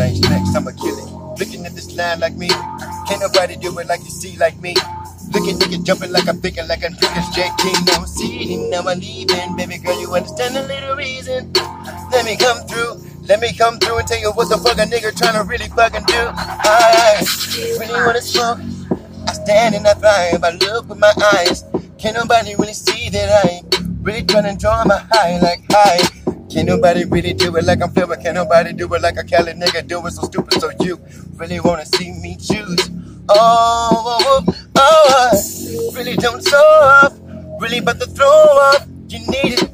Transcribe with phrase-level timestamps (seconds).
[0.00, 1.08] things next, I'ma kill it.
[1.38, 2.48] Looking at this line like me,
[3.06, 4.74] can't nobody do it like you see like me.
[5.32, 7.76] Looking nigga jumping like I'm thinking like I'm straight king.
[7.84, 9.56] Now I'm seeing, now I'm leaving.
[9.56, 11.52] Baby girl, you understand the little reason.
[12.10, 12.96] Let me come through.
[13.28, 15.68] Let me come through and tell you what the fuck a nigga trying to really
[15.68, 16.22] fucking do.
[16.34, 17.22] I
[17.78, 18.58] really wanna smoke.
[19.28, 20.42] I stand and I thrive.
[20.42, 21.64] I look with my eyes.
[21.98, 23.62] Can't nobody really see that I
[24.02, 26.19] really trying to draw my high like high.
[26.50, 28.20] Can't nobody really do it like I'm feeling.
[28.20, 30.60] Can't nobody do it like a Cali nigga do it so stupid.
[30.60, 31.00] So you
[31.36, 32.90] really wanna see me choose?
[33.28, 37.16] Oh, oh, oh, oh I really don't show off.
[37.60, 38.88] Really about to throw up.
[39.08, 39.70] You need it.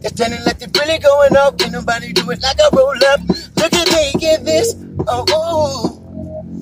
[0.00, 1.58] They're standing like they're really going up.
[1.58, 3.20] Can't nobody do it like I roll up.
[3.56, 4.74] Look at me, get this.
[5.06, 6.02] Oh, oh,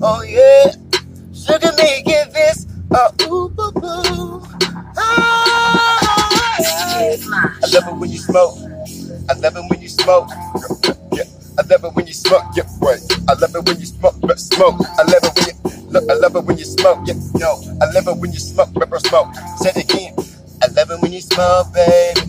[0.03, 0.73] oh yeah.
[1.49, 2.67] Look at me, get this.
[2.91, 4.43] Oh, ooh, ooh, ooh.
[4.97, 8.64] Ah, I love it when you smoke.
[9.29, 10.29] I love it when you smoke.
[11.13, 11.23] Yeah.
[11.57, 12.43] I love it when you smoke.
[12.55, 13.01] Yeah, right.
[13.29, 14.15] I love it when you smoke.
[14.21, 14.75] But smoke.
[14.99, 16.09] I love it when you look.
[16.09, 16.99] I love it when you smoke.
[17.07, 17.61] Yeah, no.
[17.81, 18.73] I love it when you smoke.
[18.75, 19.33] Pepper smoke.
[19.57, 20.15] Say it again.
[20.63, 22.21] I love it when you smoke, baby.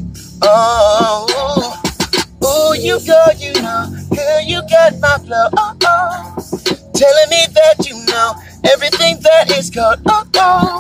[0.42, 1.83] Oh,
[2.42, 5.48] oh, you go, you know, girl, you got my flow.
[5.56, 6.36] Oh, oh,
[6.94, 8.34] telling me that you know
[8.72, 10.00] everything that is called.
[10.08, 10.75] Oh, oh,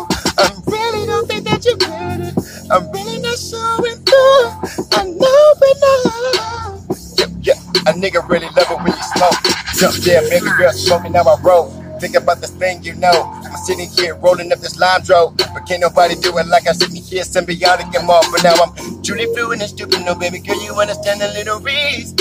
[7.86, 9.38] a nigga really love it when you smoke.
[9.78, 11.70] Jump there, baby girl, smoking now I roll.
[12.00, 13.32] Think about this thing, you know.
[13.44, 16.74] I'm sitting here rolling up this lime dro, but can't nobody do it like I'm
[16.74, 18.20] sitting here symbiotic and more.
[18.32, 20.04] But now I'm truly fluent and stupid.
[20.04, 22.18] No, baby girl, you understand the little reason.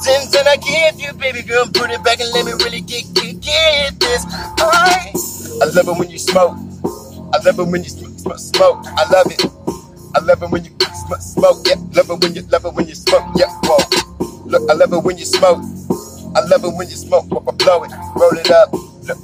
[0.00, 3.12] Since then I give you, baby girl, put it back and let me really get
[3.14, 4.24] get, get this.
[4.28, 5.12] I,
[5.62, 6.56] I love it when you smoke.
[7.32, 8.84] I love it when you smoke.
[8.86, 9.42] I love it.
[10.14, 10.70] I love it when you
[11.06, 11.66] smoke, smoke.
[11.66, 13.24] Yeah, love it when you love it when you smoke.
[13.36, 13.78] Yeah, whoa.
[14.46, 15.62] Look, I love it when you smoke.
[16.34, 18.72] I love it when you smoke, blow it, roll it up.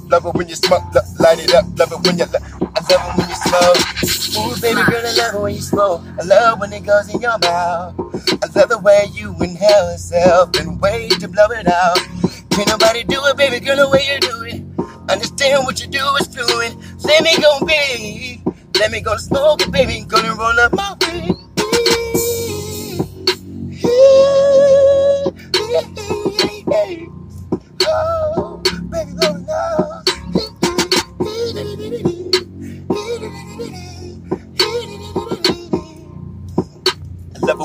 [0.09, 0.83] Love it when you smoke,
[1.19, 1.65] light it up.
[1.77, 3.77] Love it when you, I love it when you smoke.
[4.35, 6.01] Ooh, baby girl, I love it when you smoke.
[6.19, 7.93] I love when it goes in your mouth.
[8.41, 11.97] I love the way you inhale yourself and wait to blow it out.
[12.51, 14.63] Can't nobody do it, baby girl, the way you do it.
[15.11, 16.77] Understand what you do is fluent.
[17.03, 18.41] Let me go, baby.
[18.79, 20.05] Let me go smoke it, baby.
[20.07, 21.42] Gonna roll up my weed.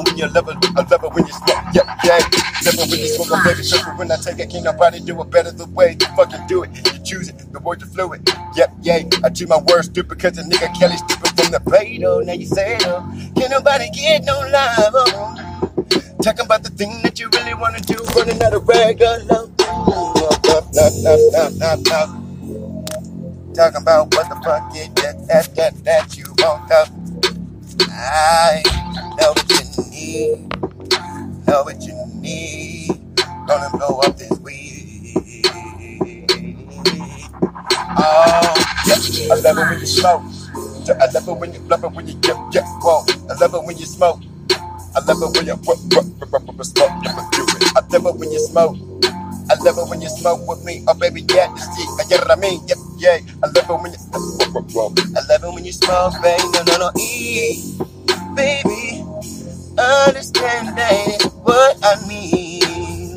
[0.09, 2.21] When you love it, I love her when you stop, yep, yay.
[3.97, 6.71] When I take it, can't nobody do it better the way you fucking do it.
[6.77, 9.03] You choose it, the words are fluid, yep, yeah.
[9.25, 12.47] I do my words stupid cause the nigga Kelly stupid from the Play-Doh, now you
[12.47, 13.03] say it, oh.
[13.37, 15.78] Can't nobody get no love, oh.
[16.23, 19.19] Talking about the thing that you really wanna do, running out of regular.
[19.25, 20.95] Love, love,
[21.33, 22.27] love, love, love.
[23.55, 26.91] Talking about what the fuck is that, that, that, that you want, love.
[27.91, 28.63] I
[29.19, 30.55] know what you need,
[31.49, 32.91] know what you need.
[33.47, 35.15] Gonna blow up this weed.
[37.87, 38.55] Oh,
[39.31, 40.23] I love it when you smoke.
[40.89, 43.05] I love it when you love it when you get, get, whoa.
[43.31, 44.21] I love it when you smoke.
[44.99, 45.79] I love it when you smoke.
[47.77, 48.77] I love it when you smoke.
[49.49, 50.83] I love it when you smoke with me.
[50.89, 52.61] Oh, baby, yeah, you see, I get what I mean.
[52.67, 53.19] Yeah, yeah.
[53.45, 53.99] I love it when you.
[54.13, 56.43] I love it when you smoke, baby.
[56.53, 57.77] No, no, no, e,
[58.35, 59.05] baby.
[59.79, 63.15] Understand that what I mean.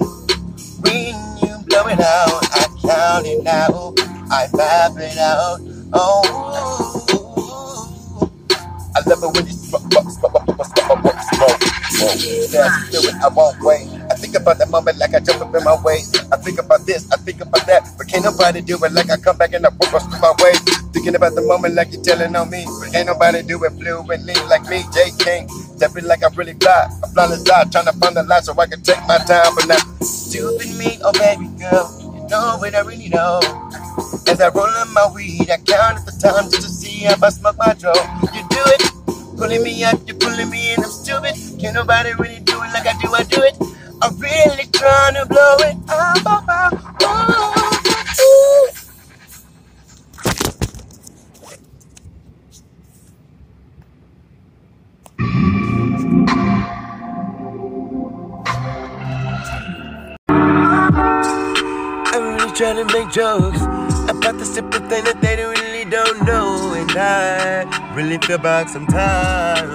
[0.81, 3.99] When you blow it out, I count it out.
[4.29, 5.61] I vibe it out.
[5.93, 7.11] Oh.
[8.93, 10.30] I love it when you smoke, smoke, smoke, smoke, smoke, smoke,
[12.17, 13.87] do I won't wait.
[14.09, 16.17] I think about that moment like I jump up in my waist.
[16.31, 19.17] I think about this, I think about that, but can't nobody do it like I
[19.17, 20.53] come back and I work through my way.
[20.91, 24.33] Thinking about the moment like you're telling on me, but can't nobody do it fluently
[24.49, 25.47] like me, J King.
[25.49, 28.67] Stepping like I really fly, I'm flying inside, trying to find the light so I
[28.67, 32.81] can take my time, but now stupid me, oh baby girl, you know what I
[32.81, 33.39] really know.
[34.27, 37.23] As I roll in my weed, I count at the time just to see if
[37.23, 37.95] I smoke my dope.
[38.35, 38.83] You do it,
[39.37, 40.83] pulling me up, you're pulling me in.
[40.83, 41.50] I'm stupid.
[41.61, 43.13] Can't nobody really do it like I do.
[43.13, 43.55] I do it.
[44.01, 45.77] I'm really trying to blow it.
[45.89, 46.69] Oh, oh, oh,
[47.03, 47.61] oh,
[62.07, 63.61] I'm really trying to make jokes
[64.09, 69.69] about the simple thing that they really don't know, and I really feel back sometimes.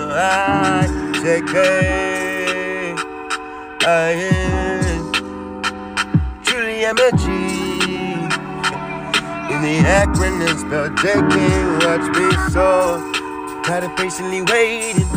[1.29, 1.43] It.
[3.83, 4.15] I
[6.45, 7.25] truly am a G.
[9.53, 13.03] In the acronym spelled J can't watch me so.
[13.65, 15.09] Tired of patiently waiting.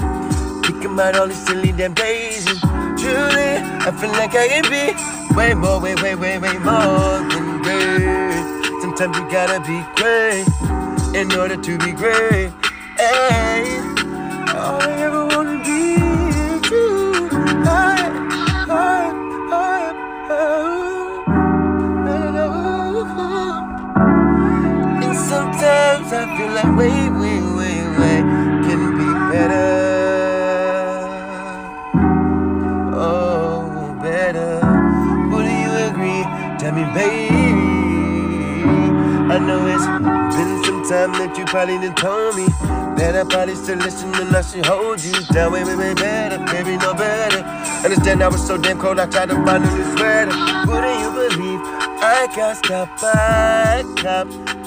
[0.63, 2.47] Thinking about all these silly damn days.
[2.63, 4.95] And truly, I feel like I can be
[5.35, 8.81] way more, way, way, way, way more than great.
[8.81, 10.47] Sometimes you gotta be great
[11.15, 12.51] in order to be great.
[12.97, 13.77] Hey,
[14.55, 15.18] all I ever
[26.61, 28.19] I way, way, way, way
[28.67, 29.67] can be better.
[32.93, 34.59] Oh, better.
[35.31, 36.23] Would you agree?
[36.59, 37.39] Tell me, baby.
[39.31, 39.85] I know it's
[40.35, 42.47] been some time that you probably done told me
[42.99, 46.39] that I probably still listen and I should hold you down way, way, way better,
[46.51, 47.39] baby, no better.
[47.85, 50.35] Understand I was so damn cold, I tried to find a new sweater.
[50.67, 51.61] Wouldn't you believe
[52.03, 54.58] I got stopped by cops?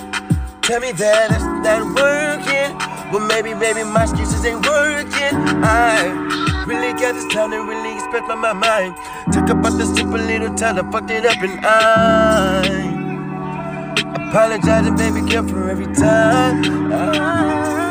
[0.63, 2.79] Tell me that it's not working.
[3.11, 5.35] Well, maybe, maybe my excuses ain't working.
[5.59, 8.95] I really got this time to really express my, my mind.
[9.33, 13.03] Took about the simple little time I fucked it up and I.
[14.29, 16.93] Apologizing, baby girl, for every time.
[16.93, 17.82] I'm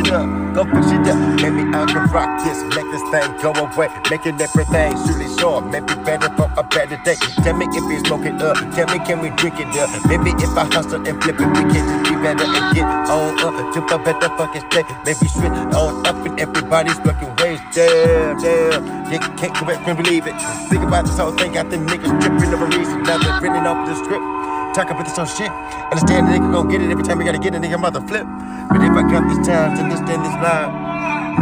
[0.00, 1.18] it up, go fix it up.
[1.40, 5.60] Maybe I can rock this, make this thing go away, making everything truly sure.
[5.60, 7.16] Maybe better for a better day.
[7.44, 9.90] Tell me if you smoke it up, tell me can we drink it up?
[10.06, 13.40] Maybe if I hustle and flip it, we can just be better and get on
[13.40, 14.86] up to a better fucking state.
[15.04, 17.60] Maybe switch on up and everybody's working ways.
[17.72, 20.36] Damn, damn, you can't correct me, believe it.
[20.68, 23.02] Think about this whole thing, got them niggas tripping over reason.
[23.02, 24.39] Now they're off the script.
[24.74, 25.50] Talk about this on shit.
[25.50, 28.24] Understand the nigga gon' get it every time we gotta get a nigga mother flip.
[28.68, 30.70] But if I got this time to understand this line,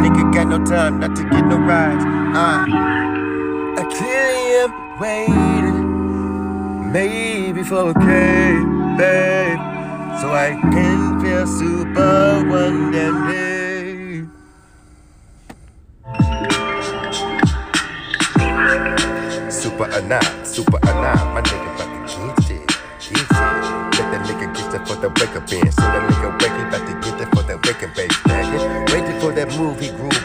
[0.01, 2.03] nigga got no time not to get no rides.
[2.03, 2.65] Uh,
[3.77, 8.65] I clearly am waiting, maybe for a cake,
[8.97, 9.59] babe,
[10.19, 14.25] so I can feel super one damn day.
[19.51, 20.25] Super not,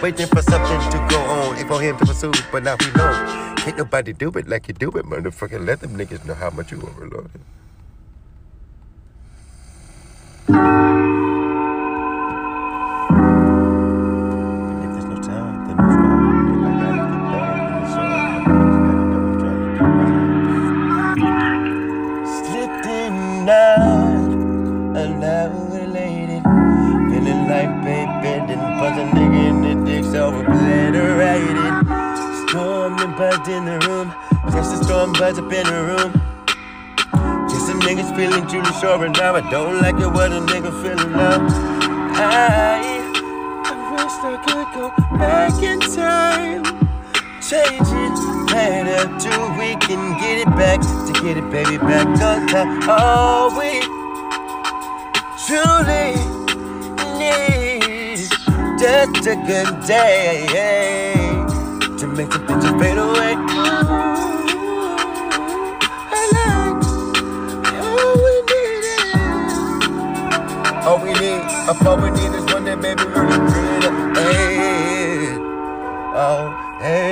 [0.04, 2.30] waiting for something to go on and for him to pursue.
[2.52, 5.66] But now we know, can't nobody do it like you do it, motherfucker.
[5.66, 7.40] Let them niggas know how much you overloaded.
[14.84, 15.64] If there's no time,
[33.14, 34.14] Storm buzzed in the room,
[34.50, 36.12] just a storm buzz up in the room.
[37.48, 40.72] Just some niggas feeling Julie Shore and now I don't like it what a nigga
[40.82, 41.38] feeling now.
[42.16, 42.82] I,
[43.66, 46.64] I wish I could go back in time.
[47.40, 48.16] Change it
[48.50, 50.80] better till we can get it back.
[50.80, 52.80] To get it baby back on time.
[52.88, 53.78] Oh, we
[55.46, 56.18] truly
[57.18, 58.18] need
[58.76, 61.23] just a good day to
[62.14, 63.34] make the picture fade away.
[65.98, 66.84] I like
[67.82, 68.84] all we need
[70.86, 71.42] All we need,
[71.86, 75.38] all we need is one that baby really, really, hey.
[76.14, 77.10] Oh, hey,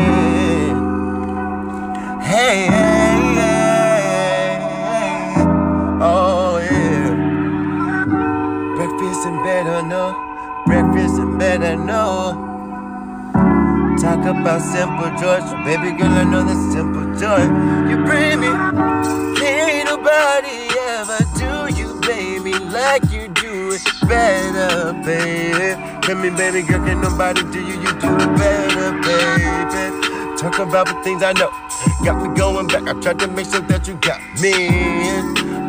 [2.22, 5.34] hey, hey, hey,
[6.00, 7.14] oh, yeah.
[8.76, 10.14] Breakfast in bed, I know.
[10.66, 12.51] Breakfast in bed, I know.
[14.02, 17.38] Talk about simple joy, so baby girl, I know that's simple joy.
[17.88, 18.48] You bring me,
[19.38, 25.80] can't nobody ever do you, baby, like you do it better, baby.
[26.02, 30.36] Tell me, baby girl, can nobody do you, you do it better, baby.
[30.36, 31.50] Talk about the things I know,
[32.04, 32.88] got me going back.
[32.88, 34.50] I tried to make sure that you got me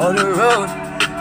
[0.01, 0.69] on the road,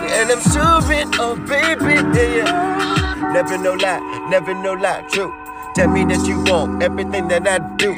[0.00, 0.80] and I'm sure
[1.20, 3.32] oh baby, yeah.
[3.34, 4.00] Never no lie,
[4.30, 5.41] never no lie, true.
[5.74, 7.92] Tell me that you want everything that I do.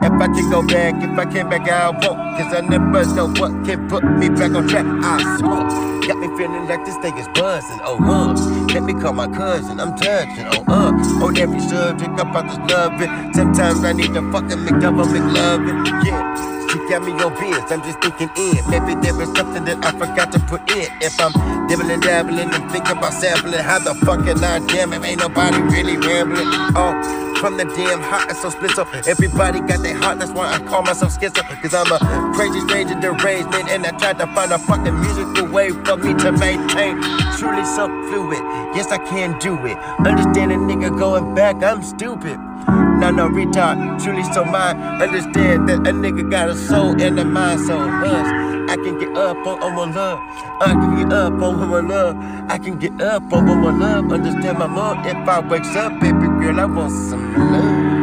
[0.00, 2.38] If I can go back, if I came back, I won't.
[2.38, 4.86] Cause I never know what can put me back on track.
[4.86, 5.68] I smoke.
[6.08, 7.80] Got me feeling like this thing is buzzing.
[7.82, 8.32] Oh, uh.
[8.72, 9.78] Let me call my cousin.
[9.78, 10.46] I'm touching.
[10.52, 11.24] Oh, uh.
[11.24, 13.34] On every subject about this loving.
[13.34, 15.84] Sometimes I need to fucking make government loving.
[16.06, 16.57] Yeah.
[16.78, 18.62] She got me on biz, I'm just thinking in.
[18.70, 20.86] Maybe there is something that I forgot to put in.
[21.02, 21.32] If I'm
[21.66, 25.02] dibbling, dabbling, and thinking about sampling, how the fuck can I damn it?
[25.04, 26.46] Ain't nobody really rambling.
[26.78, 30.20] Oh, from the damn hot, It's so split so everybody got their heart.
[30.20, 31.42] That's why I call myself schizo.
[31.60, 31.98] Cause I'm a
[32.36, 33.68] crazy, strange, and deranged man.
[33.70, 37.02] And I tried to find a fucking musical way for me to maintain.
[37.38, 38.38] Truly so fluid.
[38.78, 39.76] Yes, I can do it.
[40.06, 42.38] Understand a nigga going back, I'm stupid.
[42.66, 44.76] No, no, retard, truly so mine.
[45.00, 48.70] Understand that a nigga got a soul and a mind, so hush.
[48.70, 50.18] I can get up on, on my love.
[50.60, 52.16] I can get up on my love.
[52.50, 54.12] I can get up on my love.
[54.12, 55.06] Understand my mom.
[55.06, 57.97] If I wakes up, baby girl, I want some love.